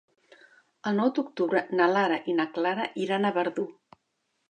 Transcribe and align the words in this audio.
El 0.91 0.97
nou 1.01 1.11
d'octubre 1.19 1.63
na 1.81 1.89
Lara 1.93 2.19
i 2.33 2.37
na 2.41 2.49
Clara 2.59 2.91
iran 3.07 3.29
a 3.33 3.37
Verdú. 3.41 3.71